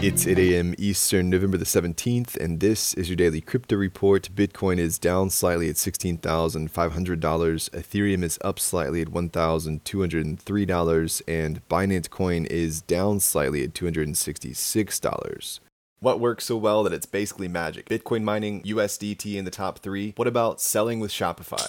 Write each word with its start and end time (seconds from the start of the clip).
It's 0.00 0.28
8 0.28 0.38
a.m. 0.38 0.76
Eastern, 0.78 1.28
November 1.28 1.56
the 1.56 1.64
17th, 1.64 2.36
and 2.36 2.60
this 2.60 2.94
is 2.94 3.08
your 3.08 3.16
daily 3.16 3.40
crypto 3.40 3.74
report. 3.74 4.28
Bitcoin 4.32 4.78
is 4.78 4.96
down 4.96 5.28
slightly 5.28 5.68
at 5.68 5.74
$16,500. 5.74 6.70
Ethereum 6.70 8.22
is 8.22 8.38
up 8.44 8.60
slightly 8.60 9.02
at 9.02 9.08
$1,203, 9.08 11.22
and 11.26 11.68
Binance 11.68 12.08
Coin 12.08 12.46
is 12.46 12.80
down 12.80 13.18
slightly 13.18 13.64
at 13.64 13.74
$266. 13.74 15.60
What 15.98 16.20
works 16.20 16.44
so 16.44 16.56
well 16.56 16.84
that 16.84 16.92
it's 16.92 17.06
basically 17.06 17.48
magic? 17.48 17.88
Bitcoin 17.88 18.22
mining, 18.22 18.62
USDT 18.62 19.34
in 19.34 19.44
the 19.44 19.50
top 19.50 19.80
three. 19.80 20.12
What 20.14 20.28
about 20.28 20.60
selling 20.60 21.00
with 21.00 21.10
Shopify? 21.10 21.68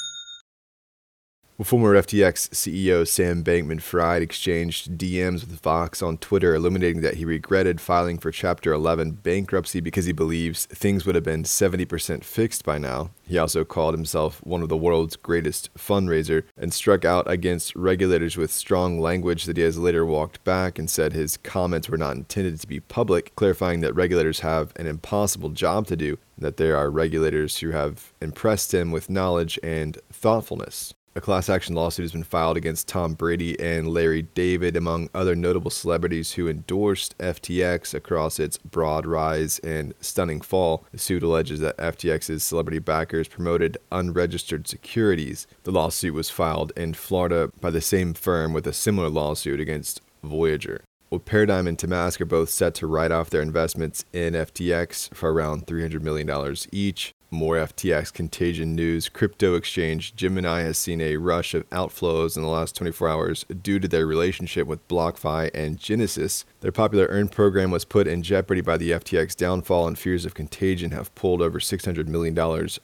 Well, 1.61 1.65
former 1.65 1.93
FTX 1.93 2.49
CEO 2.49 3.07
Sam 3.07 3.43
Bankman 3.43 3.83
Fried 3.83 4.23
exchanged 4.23 4.97
DMs 4.97 5.41
with 5.41 5.61
Vox 5.61 6.01
on 6.01 6.17
Twitter, 6.17 6.55
illuminating 6.55 7.01
that 7.01 7.17
he 7.17 7.23
regretted 7.23 7.79
filing 7.79 8.17
for 8.17 8.31
Chapter 8.31 8.73
11 8.73 9.11
bankruptcy 9.21 9.79
because 9.79 10.05
he 10.05 10.11
believes 10.11 10.65
things 10.65 11.05
would 11.05 11.13
have 11.13 11.23
been 11.23 11.43
70% 11.43 12.23
fixed 12.23 12.65
by 12.65 12.79
now. 12.79 13.11
He 13.27 13.37
also 13.37 13.63
called 13.63 13.93
himself 13.93 14.43
one 14.43 14.63
of 14.63 14.69
the 14.69 14.75
world's 14.75 15.15
greatest 15.15 15.71
fundraiser 15.75 16.45
and 16.57 16.73
struck 16.73 17.05
out 17.05 17.29
against 17.29 17.75
regulators 17.75 18.37
with 18.37 18.49
strong 18.49 18.99
language 18.99 19.45
that 19.45 19.57
he 19.57 19.61
has 19.61 19.77
later 19.77 20.03
walked 20.03 20.43
back 20.43 20.79
and 20.79 20.89
said 20.89 21.13
his 21.13 21.37
comments 21.37 21.87
were 21.87 21.95
not 21.95 22.15
intended 22.15 22.59
to 22.59 22.65
be 22.65 22.79
public, 22.79 23.35
clarifying 23.35 23.81
that 23.81 23.93
regulators 23.93 24.39
have 24.39 24.73
an 24.77 24.87
impossible 24.87 25.49
job 25.49 25.85
to 25.85 25.95
do, 25.95 26.17
that 26.39 26.57
there 26.57 26.75
are 26.75 26.89
regulators 26.89 27.59
who 27.59 27.69
have 27.69 28.13
impressed 28.19 28.73
him 28.73 28.89
with 28.89 29.11
knowledge 29.11 29.59
and 29.61 29.99
thoughtfulness. 30.11 30.95
A 31.13 31.19
class 31.19 31.49
action 31.49 31.75
lawsuit 31.75 32.05
has 32.05 32.13
been 32.13 32.23
filed 32.23 32.55
against 32.55 32.87
Tom 32.87 33.15
Brady 33.15 33.59
and 33.59 33.89
Larry 33.89 34.21
David, 34.21 34.77
among 34.77 35.09
other 35.13 35.35
notable 35.35 35.69
celebrities 35.69 36.31
who 36.33 36.47
endorsed 36.47 37.17
FTX 37.17 37.93
across 37.93 38.39
its 38.39 38.57
broad 38.57 39.05
rise 39.05 39.59
and 39.59 39.93
stunning 39.99 40.39
fall. 40.39 40.85
The 40.93 40.99
suit 40.99 41.21
alleges 41.21 41.59
that 41.59 41.75
FTX's 41.75 42.45
celebrity 42.45 42.79
backers 42.79 43.27
promoted 43.27 43.77
unregistered 43.91 44.69
securities. 44.69 45.47
The 45.63 45.71
lawsuit 45.71 46.13
was 46.13 46.29
filed 46.29 46.71
in 46.77 46.93
Florida 46.93 47.51
by 47.59 47.71
the 47.71 47.81
same 47.81 48.13
firm 48.13 48.53
with 48.53 48.65
a 48.65 48.71
similar 48.71 49.09
lawsuit 49.09 49.59
against 49.59 49.99
Voyager. 50.23 50.81
Well, 51.11 51.19
Paradigm 51.19 51.67
and 51.67 51.77
Temasek 51.77 52.21
are 52.21 52.25
both 52.25 52.49
set 52.49 52.73
to 52.75 52.87
write 52.87 53.11
off 53.11 53.29
their 53.29 53.41
investments 53.41 54.05
in 54.13 54.33
FTX 54.33 55.13
for 55.13 55.33
around 55.33 55.67
$300 55.67 56.01
million 56.01 56.55
each. 56.71 57.13
More 57.29 57.57
FTX 57.57 58.13
contagion 58.13 58.75
news. 58.75 59.09
Crypto 59.09 59.55
exchange 59.55 60.15
Gemini 60.15 60.61
has 60.61 60.77
seen 60.77 61.01
a 61.01 61.17
rush 61.17 61.53
of 61.53 61.69
outflows 61.69 62.37
in 62.37 62.43
the 62.43 62.47
last 62.47 62.77
24 62.77 63.09
hours 63.09 63.45
due 63.61 63.77
to 63.77 63.89
their 63.89 64.07
relationship 64.07 64.67
with 64.67 64.87
BlockFi 64.87 65.51
and 65.53 65.77
Genesis. 65.77 66.45
Their 66.61 66.71
popular 66.71 67.07
Earn 67.07 67.27
program 67.27 67.71
was 67.71 67.83
put 67.83 68.07
in 68.07 68.23
jeopardy 68.23 68.61
by 68.61 68.77
the 68.77 68.91
FTX 68.91 69.35
downfall, 69.35 69.89
and 69.89 69.99
fears 69.99 70.25
of 70.25 70.33
contagion 70.33 70.91
have 70.91 71.13
pulled 71.13 71.41
over 71.41 71.59
$600 71.59 72.07
million 72.07 72.39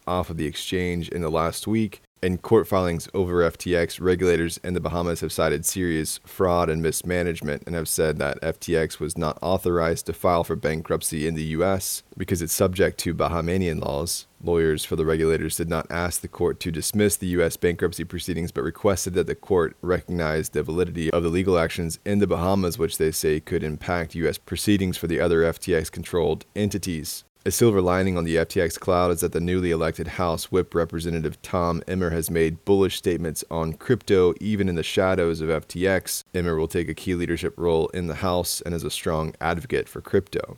off 0.06 0.30
of 0.30 0.36
the 0.36 0.48
exchange 0.48 1.08
in 1.08 1.22
the 1.22 1.32
last 1.32 1.66
week. 1.66 2.02
In 2.19 2.39
court 2.39 2.67
filings 2.67 3.07
over 3.13 3.44
FTX, 3.44 4.01
regulators 4.01 4.57
in 4.63 4.73
the 4.73 4.79
Bahamas 4.79 5.19
have 5.19 5.31
cited 5.31 5.67
serious 5.67 6.19
fraud 6.25 6.67
and 6.67 6.81
mismanagement 6.81 7.61
and 7.67 7.75
have 7.75 7.88
said 7.88 8.17
that 8.17 8.41
FTX 8.41 9.00
was 9.00 9.19
not 9.19 9.38
authorized 9.39 10.07
to 10.07 10.13
file 10.13 10.44
for 10.44 10.55
bankruptcy 10.55 11.28
in 11.28 11.35
the 11.35 11.44
U.S. 11.44 12.01
because 12.17 12.41
it's 12.41 12.53
subject 12.53 12.97
to 13.01 13.13
Bahamian 13.13 13.85
laws. 13.85 14.25
Lawyers 14.44 14.83
for 14.83 14.95
the 14.95 15.05
regulators 15.05 15.57
did 15.57 15.69
not 15.69 15.85
ask 15.91 16.22
the 16.22 16.28
court 16.28 16.59
to 16.61 16.72
dismiss 16.72 17.16
the 17.16 17.28
U.S. 17.28 17.55
bankruptcy 17.55 18.03
proceedings, 18.03 18.51
but 18.51 18.63
requested 18.63 19.13
that 19.13 19.28
the 19.28 19.35
court 19.35 19.78
recognize 19.84 20.49
the 20.49 20.63
validity 20.63 21.11
of 21.11 21.22
the 21.22 21.29
legal 21.29 21.59
actions 21.59 21.99
in 22.03 22.17
the 22.17 22.25
Bahamas, 22.25 22.79
which 22.79 22.97
they 22.97 23.11
say 23.11 23.39
could 23.39 23.63
impact 23.63 24.16
U.S. 24.16 24.39
proceedings 24.39 24.97
for 24.97 25.05
the 25.05 25.19
other 25.19 25.41
FTX 25.44 25.91
controlled 25.91 26.45
entities. 26.55 27.25
A 27.46 27.52
silver 27.52 27.81
lining 27.81 28.18
on 28.18 28.25
the 28.25 28.36
FTX 28.36 28.78
cloud 28.78 29.12
is 29.12 29.22
that 29.22 29.31
the 29.31 29.40
newly 29.40 29.72
elected 29.72 30.08
House 30.08 30.52
Whip 30.52 30.75
Representative 30.75 31.42
Tom 31.42 31.81
Emmer 31.88 32.09
has 32.09 32.30
made 32.30 32.66
bullish 32.66 32.98
statements 32.98 33.44
on 33.50 33.74
crypto 33.74 34.34
even 34.42 34.68
in 34.68 34.75
the 34.75 34.84
shadows 34.84 35.40
of 35.40 35.47
FTX. 35.47 36.26
Emmer 36.36 36.58
will 36.58 36.68
take 36.68 36.90
a 36.90 36.94
key 36.94 37.16
leadership 37.16 37.53
role 37.58 37.88
in 37.90 38.08
the 38.08 38.16
House 38.16 38.59
and 38.62 38.76
is 38.76 38.84
a 38.84 38.92
strong 38.92 39.34
advocate 39.40 39.88
for 39.88 40.02
crypto. 40.02 40.58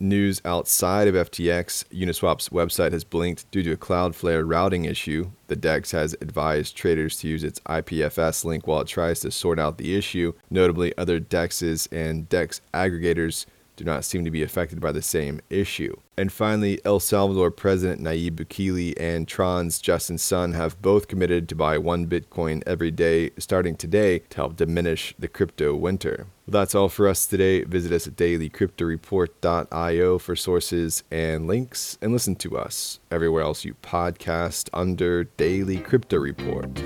News 0.00 0.40
outside 0.44 1.08
of 1.08 1.16
FTX, 1.16 1.84
Uniswap's 1.86 2.50
website 2.50 2.92
has 2.92 3.02
blinked 3.02 3.50
due 3.50 3.64
to 3.64 3.72
a 3.72 3.76
Cloudflare 3.76 4.48
routing 4.48 4.84
issue. 4.84 5.30
The 5.48 5.56
DEX 5.56 5.90
has 5.90 6.14
advised 6.20 6.76
traders 6.76 7.16
to 7.18 7.26
use 7.26 7.42
its 7.42 7.58
IPFS 7.60 8.44
link 8.44 8.68
while 8.68 8.82
it 8.82 8.86
tries 8.86 9.18
to 9.20 9.32
sort 9.32 9.58
out 9.58 9.76
the 9.76 9.96
issue. 9.96 10.34
Notably, 10.50 10.96
other 10.96 11.18
DEXs 11.18 11.88
and 11.90 12.28
DEX 12.28 12.60
aggregators 12.72 13.46
do 13.78 13.84
not 13.84 14.04
seem 14.04 14.24
to 14.24 14.30
be 14.30 14.42
affected 14.42 14.80
by 14.80 14.92
the 14.92 15.00
same 15.00 15.40
issue. 15.48 15.96
And 16.16 16.32
finally, 16.32 16.80
El 16.84 16.98
Salvador 16.98 17.52
President 17.52 18.02
Nayib 18.02 18.32
Bukele 18.32 18.92
and 18.98 19.28
Tron's 19.28 19.80
Justin 19.80 20.18
Sun 20.18 20.52
have 20.52 20.82
both 20.82 21.06
committed 21.06 21.48
to 21.48 21.54
buy 21.54 21.78
one 21.78 22.08
Bitcoin 22.08 22.62
every 22.66 22.90
day 22.90 23.30
starting 23.38 23.76
today 23.76 24.18
to 24.30 24.36
help 24.36 24.56
diminish 24.56 25.14
the 25.16 25.28
crypto 25.28 25.76
winter. 25.76 26.26
Well, 26.46 26.60
that's 26.60 26.74
all 26.74 26.88
for 26.88 27.06
us 27.06 27.24
today. 27.24 27.62
Visit 27.62 27.92
us 27.92 28.08
at 28.08 28.16
dailycryptoreport.io 28.16 30.18
for 30.18 30.34
sources 30.34 31.04
and 31.10 31.46
links, 31.46 31.98
and 32.02 32.12
listen 32.12 32.34
to 32.36 32.58
us 32.58 32.98
everywhere 33.12 33.42
else 33.42 33.64
you 33.64 33.74
podcast 33.74 34.68
under 34.72 35.24
Daily 35.24 35.78
Crypto 35.78 36.18
Report. 36.18 36.82